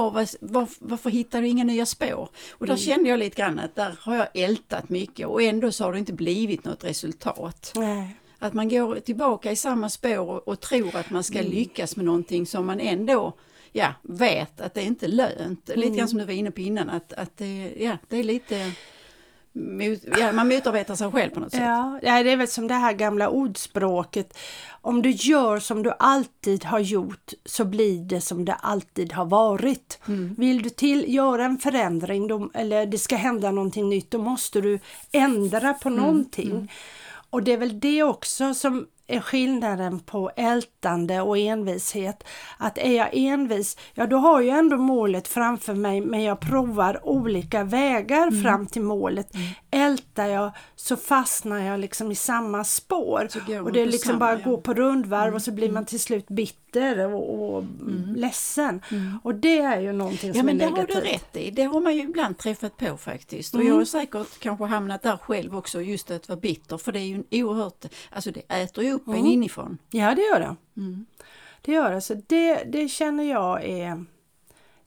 var, 0.00 0.10
var, 0.10 0.28
var, 0.40 0.68
varför 0.78 1.10
hittar 1.10 1.40
du 1.42 1.48
inga 1.48 1.64
nya 1.64 1.86
spår? 1.86 2.28
Och 2.52 2.66
där 2.66 2.76
kände 2.76 3.08
jag 3.08 3.18
lite 3.18 3.36
grann 3.36 3.58
att 3.58 3.74
där 3.74 3.96
har 4.00 4.16
jag 4.16 4.28
ältat 4.34 4.88
mycket 4.88 5.26
och 5.26 5.42
ändå 5.42 5.72
så 5.72 5.84
har 5.84 5.92
det 5.92 5.98
inte 5.98 6.12
blivit 6.12 6.64
något 6.64 6.84
resultat. 6.84 7.72
Nej. 7.76 8.16
Att 8.38 8.54
man 8.54 8.68
går 8.68 9.00
tillbaka 9.00 9.52
i 9.52 9.56
samma 9.56 9.88
spår 9.88 10.18
och, 10.30 10.48
och 10.48 10.60
tror 10.60 10.96
att 10.96 11.10
man 11.10 11.24
ska 11.24 11.38
Mm. 11.38 11.52
lyckas 11.52 11.96
med 11.96 12.04
någonting 12.04 12.46
som 12.46 12.66
man 12.66 12.80
ändå 12.80 13.32
ja, 13.72 13.94
vet 14.02 14.60
att 14.60 14.74
det 14.74 14.82
inte 14.82 15.06
är 15.06 15.10
lönt. 15.10 15.68
Lite 15.68 15.82
Mm. 15.86 15.96
grann 15.96 16.08
som 16.08 16.18
du 16.18 16.24
var 16.24 16.32
inne 16.32 16.50
på 16.50 16.60
innan, 16.60 16.90
att, 16.90 17.12
att 17.12 17.36
det, 17.36 17.74
ja, 17.78 17.98
det 18.08 18.16
är 18.16 18.24
lite... 18.24 18.72
Ja, 20.18 20.32
man 20.32 20.48
motarbetar 20.48 20.94
sig 20.94 21.10
själv 21.10 21.30
på 21.30 21.40
något 21.40 21.50
sätt. 21.50 21.60
Ja, 21.62 21.98
det 22.02 22.32
är 22.32 22.36
väl 22.36 22.48
som 22.48 22.68
det 22.68 22.74
här 22.74 22.92
gamla 22.92 23.28
ordspråket. 23.28 24.38
Om 24.80 25.02
du 25.02 25.10
gör 25.10 25.58
som 25.58 25.82
du 25.82 25.92
alltid 25.98 26.64
har 26.64 26.78
gjort 26.78 27.32
så 27.44 27.64
blir 27.64 28.00
det 28.00 28.20
som 28.20 28.44
det 28.44 28.54
alltid 28.54 29.12
har 29.12 29.24
varit. 29.24 29.98
Vill 30.36 30.62
du 30.62 30.70
till 30.70 31.14
göra 31.14 31.44
en 31.44 31.58
förändring 31.58 32.28
då, 32.28 32.50
eller 32.54 32.86
det 32.86 32.98
ska 32.98 33.16
hända 33.16 33.50
någonting 33.50 33.88
nytt 33.88 34.10
då 34.10 34.18
måste 34.18 34.60
du 34.60 34.78
ändra 35.12 35.74
på 35.74 35.90
någonting. 35.90 36.72
Och 37.30 37.42
det 37.42 37.52
är 37.52 37.58
väl 37.58 37.80
det 37.80 38.02
också 38.02 38.54
som 38.54 38.86
är 39.06 39.20
skillnaden 39.20 40.00
på 40.00 40.30
ältande 40.36 41.20
och 41.20 41.38
envishet. 41.38 42.24
Att 42.58 42.78
är 42.78 42.92
jag 42.96 43.08
envis, 43.12 43.76
ja 43.94 44.06
då 44.06 44.16
har 44.16 44.40
jag 44.40 44.58
ändå 44.58 44.76
målet 44.76 45.28
framför 45.28 45.74
mig 45.74 46.00
men 46.00 46.22
jag 46.22 46.40
provar 46.40 47.00
olika 47.08 47.64
vägar 47.64 48.42
fram 48.42 48.66
till 48.66 48.82
målet. 48.82 49.32
Ältar 49.70 50.26
jag 50.26 50.52
så 50.76 50.96
fastnar 50.96 51.58
jag 51.60 51.80
liksom 51.80 52.12
i 52.12 52.14
samma 52.14 52.64
spår. 52.64 53.28
Och 53.64 53.72
det 53.72 53.80
är 53.80 53.86
liksom 53.86 54.08
samma, 54.08 54.18
bara 54.18 54.30
ja. 54.32 54.36
att 54.36 54.44
gå 54.44 54.56
på 54.56 54.74
rundvarv 54.74 55.34
och 55.34 55.42
så 55.42 55.52
blir 55.52 55.70
man 55.72 55.84
till 55.86 56.00
slut 56.00 56.28
bitter 56.28 56.98
och, 57.14 57.54
och 57.56 57.64
ledsen. 58.16 58.82
Och 59.22 59.34
det 59.34 59.58
är 59.58 59.80
ju 59.80 59.92
någonting 59.92 60.28
Ja 60.28 60.34
som 60.34 60.46
men 60.46 60.54
är 60.54 60.58
det 60.58 60.64
har 60.64 60.76
negativt. 60.76 61.04
du 61.04 61.10
rätt 61.10 61.36
i. 61.36 61.50
Det 61.50 61.62
har 61.62 61.80
man 61.80 61.94
ju 61.96 62.02
ibland 62.02 62.38
träffat 62.38 62.76
på 62.76 62.96
faktiskt. 62.96 63.54
Och 63.54 63.60
Mm. 63.60 63.72
jag 63.72 63.80
har 63.80 63.84
säkert 63.84 64.38
kanske 64.38 64.64
hamnat 64.64 65.02
där 65.02 65.16
själv 65.16 65.56
också, 65.56 65.80
just 65.80 66.10
att 66.10 66.28
vara 66.28 66.40
bitter. 66.40 66.78
För 66.78 66.92
det 66.92 66.98
är 67.00 67.04
ju 67.04 67.14
en 67.14 67.24
oerhört, 67.44 67.84
alltså 68.10 68.30
det 68.30 68.40
äter 68.54 68.84
ju 68.84 68.93
upp 68.94 69.06
Mm. 69.06 69.18
en 69.20 69.26
inifrån. 69.26 69.78
Ja, 69.90 70.14
det 70.14 70.22
gör 70.22 70.40
det. 70.40 70.56
Mm. 70.76 71.06
Det 71.62 71.72
gör 71.72 71.90
det. 71.92 72.00
Så 72.00 72.14
det, 72.26 72.64
det 72.64 72.88
känner 72.88 73.24
jag 73.24 73.64
är 73.64 74.04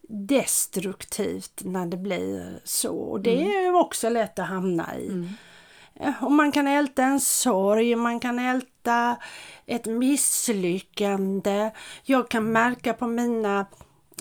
destruktivt 0.09 1.61
när 1.65 1.85
det 1.85 1.97
blir 1.97 2.59
så. 2.63 2.95
Och 2.97 3.21
det 3.21 3.41
Mm. 3.41 3.47
är 3.57 3.61
ju 3.61 3.73
också 3.75 4.09
lätt 4.09 4.39
att 4.39 4.47
hamna 4.47 4.97
i. 4.97 5.29
och 6.21 6.31
man 6.31 6.51
kan 6.51 6.67
älta 6.67 7.03
en 7.03 7.19
sorg, 7.19 7.95
man 7.95 8.19
kan 8.19 8.39
älta 8.39 9.17
ett 9.65 9.85
misslyckande. 9.85 11.71
Jag 12.03 12.29
kan 12.29 12.51
märka 12.51 12.93
på 12.93 13.07
mina 13.07 13.65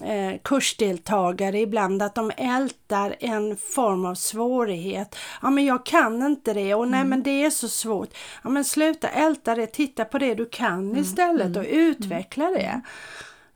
eh, 0.03 0.41
kursdeltagare 0.43 1.61
ibland 1.61 2.03
att 2.03 2.15
de 2.15 2.33
ältar 2.37 3.17
en 3.21 3.57
form 3.57 4.05
av 4.05 4.15
svårighet. 4.15 5.17
Ja 5.43 5.51
men 5.51 5.65
jag 5.65 5.87
kan 5.87 6.23
inte 6.23 6.55
det 6.55 6.75
och 6.75 6.89
nej 6.89 7.01
mm. 7.01 7.11
men 7.11 7.23
det 7.23 7.45
är 7.45 7.51
så 7.51 7.69
svårt. 7.69 8.09
Ja 8.45 8.51
men 8.51 8.65
sluta 8.65 9.09
älta 9.09 9.55
det, 9.55 9.67
titta 9.67 10.05
på 10.05 10.19
det 10.19 10.35
du 10.35 10.47
kan 10.47 10.79
mm. 10.79 10.97
istället 10.97 11.47
mm. 11.47 11.59
och 11.59 11.67
utveckla 11.71 12.45
det. 12.51 12.81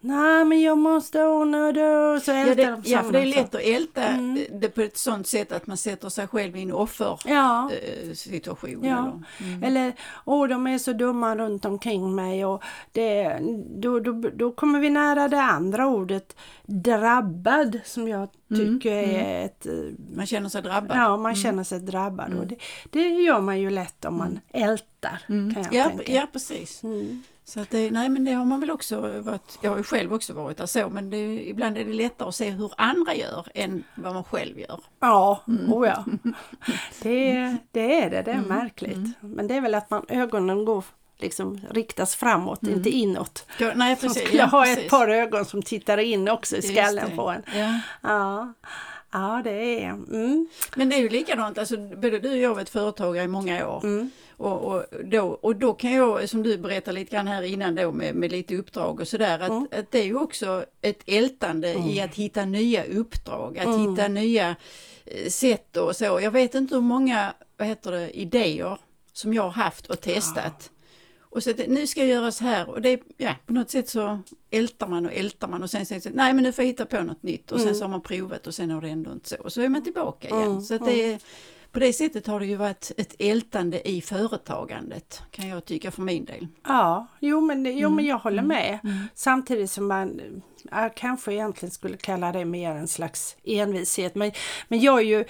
Mm. 0.02 0.16
Nej 0.16 0.44
men 0.44 0.60
jag 0.60 0.78
måste 0.78 1.24
ordna 1.24 1.72
det. 1.72 2.20
Så 2.20 2.30
ja, 2.30 2.54
det, 2.54 2.80
ja 2.84 3.02
för 3.02 3.12
det 3.12 3.20
är 3.20 3.26
lätt 3.26 3.54
att 3.54 3.60
älta 3.60 4.02
mm. 4.02 4.44
det 4.50 4.68
på 4.68 4.80
ett 4.80 4.96
sånt 4.96 5.26
sätt 5.26 5.52
att 5.52 5.66
man 5.66 5.76
sätter 5.76 6.08
sig 6.08 6.26
själv 6.26 6.56
i 6.56 6.62
en 6.62 6.72
offersituation. 6.72 8.80
Ja. 8.82 8.88
ja. 8.88 9.20
Eller, 9.38 9.54
mm. 9.54 9.62
eller 9.62 9.92
åh 10.24 10.48
de 10.48 10.66
är 10.66 10.78
så 10.78 10.92
dumma 10.92 11.36
runt 11.36 11.64
omkring 11.64 12.14
mig 12.14 12.44
och 12.44 12.62
det, 12.92 13.38
då, 13.68 14.00
då, 14.00 14.12
då 14.12 14.52
kommer 14.52 14.80
vi 14.80 14.90
nära 14.90 15.28
det 15.28 15.42
andra 15.42 15.86
ordet 15.86 16.36
drabbad 16.66 17.80
som 17.84 18.08
jag 18.08 18.28
mm, 18.50 18.80
tycker 18.80 19.04
mm. 19.04 19.26
är 19.26 19.44
ett... 19.44 19.66
Eh, 19.66 19.72
man 20.16 20.26
känner 20.26 20.48
sig 20.48 20.62
drabbad. 20.62 20.96
Ja 20.96 21.08
man 21.08 21.32
mm. 21.32 21.36
känner 21.36 21.64
sig 21.64 21.80
drabbad 21.80 22.34
och 22.34 22.46
det, 22.46 22.56
det 22.90 23.08
gör 23.08 23.40
man 23.40 23.60
ju 23.60 23.70
lätt 23.70 24.04
om 24.04 24.18
man 24.18 24.40
ältar. 24.52 25.18
Kan 25.26 25.54
jag 25.54 25.74
ja, 25.74 25.88
tänka. 25.88 26.12
ja 26.12 26.26
precis. 26.32 26.82
Så 27.50 27.60
att 27.60 27.70
det, 27.70 27.90
nej 27.90 28.08
men 28.08 28.24
det 28.24 28.32
har 28.32 28.44
man 28.44 28.60
väl 28.60 28.70
också 28.70 29.00
varit, 29.20 29.58
jag 29.60 29.70
har 29.70 29.76
ju 29.76 29.82
själv 29.82 30.12
också 30.12 30.32
varit 30.32 30.56
där 30.56 30.66
så 30.66 30.88
men 30.88 31.10
det, 31.10 31.48
ibland 31.48 31.78
är 31.78 31.84
det 31.84 31.92
lättare 31.92 32.28
att 32.28 32.34
se 32.34 32.50
hur 32.50 32.72
andra 32.76 33.14
gör 33.14 33.46
än 33.54 33.84
vad 33.94 34.14
man 34.14 34.24
själv 34.24 34.58
gör. 34.58 34.80
Ja, 35.00 35.42
mm. 35.48 35.72
oh 35.72 35.88
ja. 35.88 36.04
Det, 37.02 37.56
det 37.72 38.00
är 38.00 38.10
det, 38.10 38.22
det 38.22 38.30
är 38.30 38.34
mm. 38.34 38.48
märkligt. 38.48 38.96
Mm. 38.96 39.14
Men 39.20 39.48
det 39.48 39.54
är 39.54 39.60
väl 39.60 39.74
att 39.74 39.90
man, 39.90 40.04
ögonen 40.08 40.64
går 40.64 40.84
liksom 41.18 41.60
riktas 41.70 42.16
framåt, 42.16 42.62
mm. 42.62 42.74
inte 42.74 42.90
inåt. 42.90 43.46
Ja, 43.58 43.72
nej, 43.74 43.96
precis. 43.96 44.32
Jag 44.32 44.46
har 44.46 44.66
ja, 44.66 44.72
ett 44.72 44.88
par 44.88 45.08
ögon 45.08 45.44
som 45.44 45.62
tittar 45.62 45.98
in 45.98 46.28
också 46.28 46.56
i 46.56 46.62
skallen 46.62 47.16
på 47.16 47.30
en. 47.30 47.42
Ja. 47.54 47.80
ja. 48.02 48.52
Ja, 49.12 49.40
det 49.44 49.84
är... 49.84 49.90
Mm. 49.90 50.48
Men 50.74 50.88
det 50.88 50.96
är 50.96 51.00
ju 51.00 51.08
likadant, 51.08 51.58
alltså, 51.58 51.76
både 51.76 52.18
du 52.18 52.30
och 52.30 52.36
jag 52.36 52.50
har 52.50 52.54
varit 52.54 52.68
företagare 52.68 53.24
i 53.24 53.28
många 53.28 53.68
år. 53.68 53.80
Och, 54.40 54.74
och, 54.74 54.84
då, 55.04 55.22
och 55.22 55.56
då 55.56 55.74
kan 55.74 55.92
jag, 55.92 56.28
som 56.28 56.42
du 56.42 56.58
berättade 56.58 56.98
lite 56.98 57.10
grann 57.10 57.26
här 57.26 57.42
innan 57.42 57.74
då 57.74 57.92
med, 57.92 58.14
med 58.14 58.32
lite 58.32 58.56
uppdrag 58.56 59.00
och 59.00 59.08
sådär, 59.08 59.38
att, 59.38 59.50
mm. 59.50 59.68
att 59.72 59.90
det 59.90 59.98
är 59.98 60.04
ju 60.04 60.16
också 60.16 60.64
ett 60.80 61.02
ältande 61.06 61.72
mm. 61.72 61.88
i 61.88 62.00
att 62.00 62.14
hitta 62.14 62.44
nya 62.44 62.84
uppdrag, 62.84 63.58
att 63.58 63.66
mm. 63.66 63.90
hitta 63.90 64.08
nya 64.08 64.56
eh, 65.04 65.28
sätt 65.28 65.76
och 65.76 65.96
så. 65.96 66.04
Jag 66.04 66.30
vet 66.30 66.54
inte 66.54 66.74
hur 66.74 66.82
många, 66.82 67.34
vad 67.56 67.68
heter 67.68 67.92
det, 67.92 68.20
idéer 68.20 68.78
som 69.12 69.34
jag 69.34 69.42
har 69.42 69.50
haft 69.50 69.86
och 69.86 70.00
testat. 70.00 70.70
Ja. 70.72 70.76
Och 71.20 71.42
så 71.42 71.50
att 71.50 71.68
nu 71.68 71.86
ska 71.86 72.00
jag 72.00 72.08
göra 72.08 72.32
så 72.32 72.44
här 72.44 72.70
och 72.70 72.82
det, 72.82 73.00
ja, 73.16 73.34
på 73.46 73.52
något 73.52 73.70
sätt 73.70 73.88
så 73.88 74.18
ältar 74.50 74.86
man 74.86 75.06
och 75.06 75.12
ältar 75.12 75.48
man 75.48 75.62
och 75.62 75.70
sen 75.70 75.86
säger 75.86 76.02
man 76.04 76.12
nej 76.16 76.32
men 76.32 76.44
nu 76.44 76.52
får 76.52 76.64
jag 76.64 76.66
hitta 76.66 76.86
på 76.86 77.02
något 77.02 77.22
nytt 77.22 77.52
och 77.52 77.58
sen 77.58 77.68
mm. 77.68 77.78
så 77.78 77.84
har 77.84 77.90
man 77.90 78.00
provat 78.00 78.46
och 78.46 78.54
sen 78.54 78.70
har 78.70 78.80
det 78.80 78.88
ändå 78.88 79.12
inte 79.12 79.28
så. 79.28 79.36
Och 79.36 79.52
så 79.52 79.60
är 79.60 79.68
man 79.68 79.84
tillbaka 79.84 80.28
igen. 80.28 80.42
Mm. 80.42 80.60
Så 80.60 80.74
att 80.74 80.84
det 80.84 81.04
mm. 81.04 81.14
är, 81.14 81.20
på 81.72 81.78
det 81.78 81.92
sättet 81.92 82.26
har 82.26 82.40
det 82.40 82.46
ju 82.46 82.56
varit 82.56 82.92
ett 82.96 83.14
ältande 83.18 83.88
i 83.88 84.00
företagandet 84.00 85.22
kan 85.30 85.48
jag 85.48 85.64
tycka 85.64 85.90
för 85.90 86.02
min 86.02 86.24
del. 86.24 86.46
Ja, 86.66 87.06
jo 87.20 87.40
men, 87.40 87.64
jo, 87.66 87.88
mm. 87.88 87.94
men 87.94 88.04
jag 88.04 88.18
håller 88.18 88.42
mm. 88.42 88.48
med. 88.48 88.78
Mm. 88.84 88.98
Samtidigt 89.14 89.70
som 89.70 89.86
man 89.88 90.20
jag 90.70 90.94
kanske 90.94 91.32
egentligen 91.32 91.70
skulle 91.70 91.96
kalla 91.96 92.32
det 92.32 92.44
mer 92.44 92.70
en 92.70 92.88
slags 92.88 93.36
envishet. 93.44 94.14
Men, 94.14 94.32
men 94.68 94.80
jag 94.80 94.98
är 94.98 95.04
ju, 95.04 95.24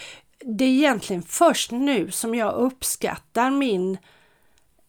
det 0.44 0.64
är 0.64 0.68
egentligen 0.68 1.22
först 1.22 1.70
nu 1.70 2.10
som 2.10 2.34
jag 2.34 2.54
uppskattar 2.54 3.50
min 3.50 3.98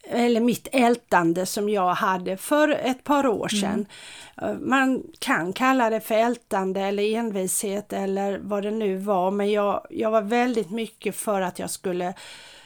eller 0.03 0.41
mitt 0.41 0.67
ältande 0.71 1.45
som 1.45 1.69
jag 1.69 1.93
hade 1.93 2.37
för 2.37 2.69
ett 2.69 3.03
par 3.03 3.27
år 3.27 3.47
sedan. 3.47 3.85
Mm. 4.41 4.69
Man 4.69 5.03
kan 5.19 5.53
kalla 5.53 5.89
det 5.89 5.99
för 5.99 6.15
ältande 6.15 6.81
eller 6.81 7.15
envishet 7.15 7.93
eller 7.93 8.39
vad 8.43 8.63
det 8.63 8.71
nu 8.71 8.97
var 8.97 9.31
men 9.31 9.51
jag, 9.51 9.87
jag 9.89 10.11
var 10.11 10.21
väldigt 10.21 10.71
mycket 10.71 11.15
för 11.15 11.41
att 11.41 11.59
jag 11.59 11.69
skulle 11.69 12.13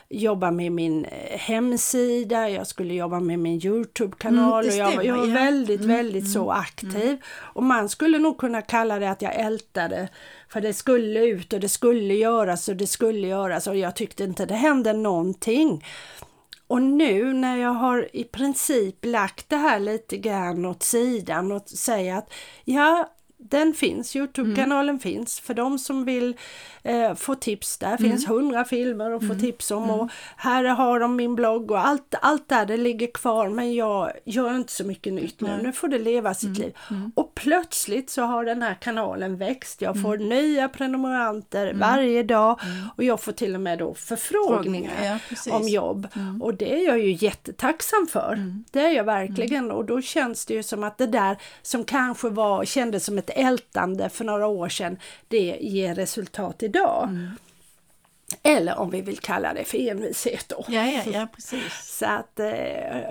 jobba 0.10 0.52
med 0.52 0.72
min 0.72 1.06
eh, 1.06 1.40
hemsida, 1.40 2.50
jag 2.50 2.68
skulle 2.68 2.94
jobba 2.94 3.20
med 3.20 3.40
min 3.40 3.66
Youtube-kanal 3.66 4.64
mm, 4.64 4.74
och 4.74 4.80
jag, 4.80 5.06
jag, 5.06 5.18
var 5.18 5.26
väldigt, 5.26 5.82
mm, 5.82 5.98
väldigt 5.98 6.24
mm, 6.24 6.34
så 6.34 6.52
aktiv. 6.52 7.04
Mm. 7.04 7.18
Och 7.54 7.64
man 7.64 7.90
skulle 7.90 8.20
nog 8.20 8.38
kunna 8.38 8.62
kalla 8.62 9.00
det 9.00 9.12
att 9.12 9.22
jag 9.22 9.36
ältade 9.36 10.10
för 10.50 10.62
det 10.62 10.74
skulle 10.74 11.26
ut 11.26 11.54
och 11.54 11.60
det 11.60 11.70
skulle 11.70 12.14
göras 12.14 12.68
och 12.68 12.76
det 12.76 12.88
skulle 12.88 13.28
göras 13.28 13.68
och 13.68 13.78
jag 13.78 13.96
tyckte 13.96 14.24
inte 14.24 14.46
det 14.46 14.56
hände 14.56 14.94
någonting. 14.94 15.84
Och 16.68 16.82
nu 16.82 17.34
när 17.34 17.58
jag 17.58 17.74
har 17.74 18.16
i 18.16 18.24
princip 18.24 19.06
lagt 19.06 19.50
det 19.50 19.58
här 19.58 19.80
lite 19.80 20.18
grann 20.18 20.66
åt 20.66 20.84
sidan 20.84 21.52
och 21.52 21.70
säger 21.70 22.16
att 22.16 22.34
ja, 22.64 23.15
den 23.50 23.74
finns, 23.74 24.16
Youtube-kanalen 24.16 24.90
mm. 24.90 25.00
finns 25.00 25.40
för 25.40 25.54
de 25.54 25.80
som 25.80 26.06
vill 26.06 26.38
eh, 26.84 27.14
få 27.14 27.36
tips. 27.36 27.78
Där 27.78 27.88
mm. 27.88 27.98
finns 27.98 28.30
hundra 28.30 28.66
filmer 28.66 29.12
att 29.12 29.22
få 29.22 29.34
mm. 29.34 29.40
tips 29.40 29.72
om 29.72 29.90
och 29.90 29.96
mm. 29.96 30.10
här 30.38 30.64
har 30.64 31.00
de 31.00 31.16
min 31.16 31.36
blogg 31.36 31.72
och 31.72 31.88
allt, 31.88 32.16
allt 32.22 32.50
där 32.50 32.66
det 32.66 32.78
ligger 32.78 33.08
kvar 33.08 33.50
men 33.50 33.74
jag 33.74 34.12
gör 34.26 34.56
inte 34.56 34.74
så 34.74 34.84
mycket 34.84 35.14
nytt 35.14 35.42
nu. 35.42 35.60
Nu 35.64 35.72
får 35.72 35.88
det 35.88 36.00
leva 36.00 36.34
sitt 36.34 36.58
mm. 36.58 36.62
liv. 36.62 36.74
Och 37.16 37.36
plötsligt 37.36 38.10
så 38.10 38.22
har 38.22 38.46
den 38.46 38.62
här 38.62 38.74
kanalen 38.74 39.38
växt. 39.38 39.82
Jag 39.82 40.02
får 40.02 40.18
nya 40.18 40.70
prenumeranter 40.70 41.74
varje 41.74 42.24
dag 42.24 42.60
och 42.98 43.04
jag 43.04 43.22
får 43.22 43.32
till 43.32 43.56
och 43.56 43.62
med 43.62 43.80
då 43.80 43.94
förfrågningar 43.94 45.20
ja, 45.46 45.52
om 45.52 45.68
jobb. 45.68 46.08
Och 46.42 46.54
det 46.54 46.74
är 46.74 46.86
jag 46.86 47.00
ju 47.00 47.18
jättetacksam 47.20 48.08
för. 48.08 48.54
Det 48.72 48.80
är 48.80 48.92
jag 48.92 49.04
verkligen 49.04 49.72
och 49.72 49.86
då 49.86 50.02
känns 50.02 50.46
det 50.46 50.54
ju 50.54 50.64
som 50.64 50.84
att 50.84 50.98
det 50.98 51.08
där 51.08 51.38
som 51.62 51.84
kanske 51.84 52.30
var, 52.30 52.66
kändes 52.66 53.06
som 53.06 53.18
ett 53.18 53.30
ältande 53.36 54.10
för 54.10 54.26
några 54.26 54.48
år 54.48 54.70
sedan, 54.70 54.98
det 55.28 55.58
ger 55.62 55.96
resultat 55.96 56.64
idag. 56.64 57.04
Mm. 57.10 57.32
Eller 58.44 58.80
om 58.80 58.90
vi 58.90 59.02
vill 59.02 59.18
kalla 59.18 59.54
det 59.54 59.64
för 59.64 59.78
envishet 59.78 60.50
då. 60.50 60.66
Ja, 60.68 60.86
ja, 60.86 61.02
ja, 61.14 61.28
precis. 61.36 61.74
Så 62.00 62.06
att 62.06 62.40
eh, 62.40 62.48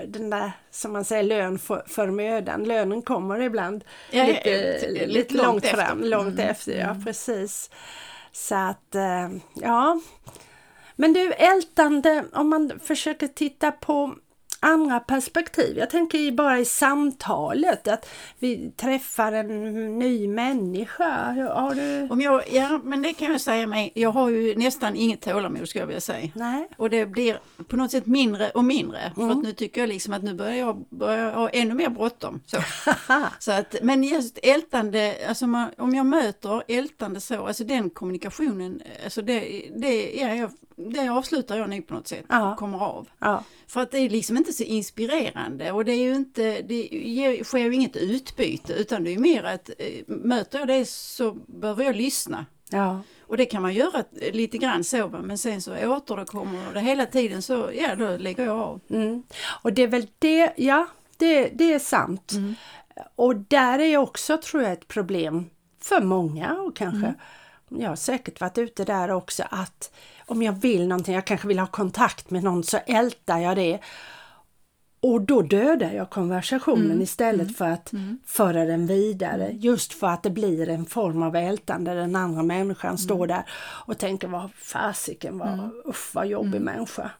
den 0.06 0.30
där 0.30 0.52
som 0.70 0.92
man 0.92 1.04
säger 1.04 1.22
lön 1.22 1.58
för, 1.58 1.84
för 1.86 2.06
mödan, 2.06 2.64
lönen 2.64 3.02
kommer 3.02 3.40
ibland 3.40 3.84
ja, 4.10 4.24
lite, 4.24 4.50
ja, 4.50 4.88
lite, 4.88 5.06
lite 5.06 5.34
långt, 5.34 5.46
långt 5.46 5.66
fram, 5.66 5.98
efter. 5.98 6.10
långt 6.10 6.38
mm. 6.38 6.48
efter, 6.48 6.78
ja 6.78 6.90
mm. 6.90 7.04
precis. 7.04 7.70
Så 8.32 8.54
att 8.54 8.94
eh, 8.94 9.28
ja. 9.54 10.00
Men 10.96 11.12
du, 11.12 11.32
ältande, 11.32 12.24
om 12.32 12.48
man 12.48 12.80
försöker 12.82 13.26
titta 13.26 13.72
på 13.72 14.14
andra 14.64 15.00
perspektiv. 15.00 15.78
Jag 15.78 15.90
tänker 15.90 16.32
bara 16.32 16.58
i 16.58 16.64
samtalet 16.64 17.88
att 17.88 18.08
vi 18.38 18.70
träffar 18.76 19.32
en 19.32 19.98
ny 19.98 20.28
människa. 20.28 21.32
Har 21.54 21.74
du... 21.74 22.08
Om 22.10 22.20
jag, 22.20 22.42
ja, 22.52 22.80
men 22.84 23.02
det 23.02 23.12
kan 23.12 23.32
jag 23.32 23.40
säga 23.40 23.66
mig. 23.66 23.92
Jag 23.94 24.10
har 24.10 24.28
ju 24.28 24.56
nästan 24.56 24.96
inget 24.96 25.20
tålamod 25.20 25.68
skulle 25.68 25.82
jag 25.82 25.86
vilja 25.86 26.00
säga. 26.00 26.30
Nej. 26.34 26.68
Och 26.76 26.90
det 26.90 27.06
blir 27.06 27.38
på 27.68 27.76
något 27.76 27.90
sätt 27.90 28.06
mindre 28.06 28.50
och 28.50 28.64
mindre. 28.64 28.98
Mm. 28.98 29.14
För 29.14 29.38
att 29.38 29.44
nu 29.44 29.52
tycker 29.52 29.80
jag 29.80 29.88
liksom 29.88 30.12
att 30.12 30.22
nu 30.22 30.34
börjar 30.34 30.54
jag 30.54 30.84
börjar 30.90 31.32
ha 31.32 31.48
ännu 31.48 31.74
mer 31.74 31.88
bråttom. 31.88 32.40
Så. 32.46 32.56
så 33.38 33.52
att, 33.52 33.76
men 33.82 34.04
just 34.04 34.38
ältande, 34.42 35.16
alltså 35.28 35.46
man, 35.46 35.70
om 35.78 35.94
jag 35.94 36.06
möter 36.06 36.62
ältande 36.68 37.20
så, 37.20 37.46
alltså 37.46 37.64
den 37.64 37.90
kommunikationen, 37.90 38.82
alltså 39.04 39.22
det, 39.22 39.70
det, 39.76 40.12
ja, 40.12 40.34
jag 40.34 40.50
det 40.76 41.08
avslutar 41.08 41.56
jag 41.56 41.70
nog 41.70 41.86
på 41.86 41.94
något 41.94 42.08
sätt, 42.08 42.24
ja. 42.28 42.56
kommer 42.58 42.78
av. 42.78 43.08
Ja. 43.18 43.44
För 43.66 43.80
att 43.80 43.90
det 43.90 43.98
är 43.98 44.10
liksom 44.10 44.36
inte 44.36 44.52
så 44.52 44.62
inspirerande 44.62 45.72
och 45.72 45.84
det 45.84 45.92
är 45.92 46.02
ju 46.02 46.14
inte, 46.14 46.62
det 46.62 47.44
sker 47.44 47.58
ju 47.58 47.74
inget 47.74 47.96
utbyte 47.96 48.72
utan 48.72 49.04
det 49.04 49.14
är 49.14 49.18
mer 49.18 49.44
att 49.44 49.70
eh, 49.78 49.86
möter 50.06 50.58
jag 50.58 50.68
det 50.68 50.88
så 50.88 51.32
behöver 51.32 51.84
jag 51.84 51.96
lyssna. 51.96 52.46
Ja. 52.70 53.00
Och 53.26 53.36
det 53.36 53.46
kan 53.46 53.62
man 53.62 53.74
göra 53.74 54.04
lite 54.32 54.58
grann 54.58 54.84
så 54.84 55.08
men 55.08 55.38
sen 55.38 55.62
så 55.62 55.86
återkommer 55.86 56.74
det 56.74 56.80
hela 56.80 57.06
tiden 57.06 57.42
så 57.42 57.70
ja 57.74 57.94
då 57.96 58.16
lägger 58.16 58.44
jag 58.44 58.58
av. 58.58 58.80
Mm. 58.90 59.22
Och 59.62 59.72
det 59.72 59.82
är 59.82 59.88
väl 59.88 60.06
det, 60.18 60.52
ja 60.56 60.86
det, 61.16 61.48
det 61.48 61.72
är 61.72 61.78
sant. 61.78 62.32
Mm. 62.32 62.54
Och 63.14 63.36
där 63.36 63.78
är 63.78 63.96
också 63.96 64.38
tror 64.38 64.62
jag 64.62 64.72
ett 64.72 64.88
problem 64.88 65.50
för 65.80 66.00
många 66.00 66.54
och 66.54 66.76
kanske 66.76 67.06
mm. 67.06 67.14
Jag 67.80 67.88
har 67.88 67.96
säkert 67.96 68.40
varit 68.40 68.58
ute 68.58 68.84
där 68.84 69.10
också 69.10 69.44
att 69.50 69.92
om 70.26 70.42
jag 70.42 70.52
vill 70.52 70.88
någonting, 70.88 71.14
jag 71.14 71.26
kanske 71.26 71.48
vill 71.48 71.58
ha 71.58 71.66
kontakt 71.66 72.30
med 72.30 72.44
någon, 72.44 72.64
så 72.64 72.78
ältar 72.86 73.38
jag 73.38 73.56
det. 73.56 73.78
Och 75.00 75.20
då 75.20 75.42
dödar 75.42 75.92
jag 75.92 76.10
konversationen 76.10 76.90
mm. 76.90 77.02
istället 77.02 77.42
mm. 77.42 77.54
för 77.54 77.68
att 77.68 77.92
mm. 77.92 78.18
föra 78.26 78.64
den 78.64 78.86
vidare. 78.86 79.50
Just 79.52 79.92
för 79.92 80.06
att 80.06 80.22
det 80.22 80.30
blir 80.30 80.68
en 80.68 80.86
form 80.86 81.22
av 81.22 81.36
ältande. 81.36 81.94
Den 81.94 82.16
andra 82.16 82.42
människan 82.42 82.88
mm. 82.88 82.98
står 82.98 83.26
där 83.26 83.44
och 83.86 83.98
tänker 83.98 84.28
vad 84.28 84.50
fasiken, 84.54 85.38
vad, 85.38 85.48
mm. 85.48 85.70
usch 85.88 86.14
vad 86.14 86.26
jobbig 86.26 86.56
mm. 86.56 86.62
människa. 86.62 87.10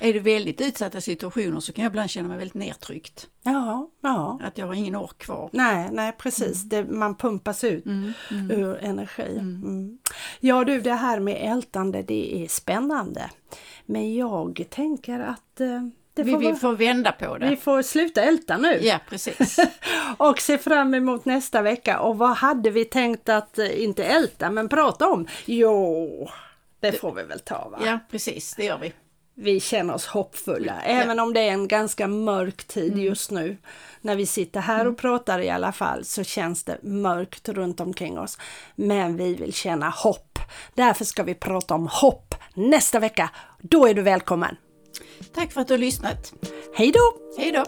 Är 0.00 0.12
det 0.12 0.20
väldigt 0.20 0.60
utsatta 0.60 1.00
situationer 1.00 1.60
så 1.60 1.72
kan 1.72 1.84
jag 1.84 1.90
ibland 1.90 2.10
känna 2.10 2.28
mig 2.28 2.38
väldigt 2.38 2.54
nedtryckt. 2.54 3.28
Ja, 3.42 3.90
ja. 4.00 4.40
att 4.44 4.58
jag 4.58 4.66
har 4.66 4.74
ingen 4.74 4.96
ork 4.96 5.18
kvar. 5.18 5.50
Nej, 5.52 5.88
nej 5.92 6.12
precis. 6.18 6.62
Det, 6.62 6.84
man 6.84 7.14
pumpas 7.14 7.64
ut 7.64 7.86
Mm, 7.86 8.12
mm. 8.30 8.50
ur 8.50 8.78
energi. 8.84 9.36
Mm. 9.38 9.98
Ja 10.40 10.64
du, 10.64 10.80
det 10.80 10.94
här 10.94 11.20
med 11.20 11.52
ältande 11.52 12.02
det 12.02 12.44
är 12.44 12.48
spännande. 12.48 13.30
Men 13.86 14.14
jag 14.14 14.64
tänker 14.70 15.20
att 15.20 15.60
eh, 15.60 15.82
det 16.14 16.22
Vi, 16.22 16.32
får 16.32 16.38
vi 16.38 16.54
får 16.54 16.72
vända 16.72 17.12
på 17.12 17.38
det. 17.38 17.48
vi 17.48 17.56
får 17.56 17.82
sluta 17.82 18.22
älta 18.22 18.56
nu 18.56 18.78
Ja, 18.82 18.98
precis. 19.08 19.58
och 20.16 20.40
se 20.40 20.58
fram 20.58 20.94
emot 20.94 21.24
nästa 21.24 21.62
vecka. 21.62 22.00
Och 22.00 22.18
vad 22.18 22.36
hade 22.36 22.70
vi 22.70 22.84
tänkt 22.84 23.28
att, 23.28 23.58
eh, 23.58 23.82
inte 23.82 24.04
älta, 24.04 24.50
men 24.50 24.68
prata 24.68 25.08
om? 25.08 25.26
Jo, 25.44 26.28
det 26.80 26.92
får 26.92 27.12
vi 27.14 27.22
väl 27.22 27.40
ta 27.40 27.68
va? 27.68 27.78
Ja, 27.84 27.98
precis, 28.10 28.54
det 28.54 28.64
gör 28.64 28.78
vi. 28.78 28.92
Vi 29.34 29.60
känner 29.60 29.94
oss 29.94 30.06
hoppfulla, 30.06 30.82
även 30.82 31.20
om 31.20 31.32
det 31.34 31.40
är 31.40 31.52
en 31.52 31.68
ganska 31.68 32.08
mörk 32.08 32.64
tid 32.64 32.92
Mm. 32.92 33.04
just 33.04 33.30
nu. 33.30 33.56
När 34.00 34.16
vi 34.16 34.26
sitter 34.26 34.60
här 34.60 34.86
och 34.86 34.98
pratar 34.98 35.38
i 35.38 35.50
alla 35.50 35.72
fall 35.72 36.04
så 36.04 36.24
känns 36.24 36.64
det 36.64 36.82
mörkt 36.82 37.48
runt 37.48 37.80
omkring 37.80 38.18
oss. 38.18 38.38
Men 38.74 39.16
vi 39.16 39.34
vill 39.34 39.52
känna 39.52 39.88
hopp. 39.90 40.38
Därför 40.74 41.04
ska 41.04 41.22
vi 41.22 41.34
prata 41.34 41.74
om 41.74 41.88
hopp 41.92 42.34
nästa 42.54 42.98
vecka. 42.98 43.30
Då 43.60 43.86
är 43.86 43.94
du 43.94 44.02
välkommen. 44.02 44.56
Tack 45.34 45.52
för 45.52 45.60
att 45.60 45.68
du 45.68 45.74
har 45.74 45.78
lyssnat. 45.78 46.32
Hej 46.74 46.92
då! 46.92 47.12
Hej 47.38 47.52
då! 47.52 47.64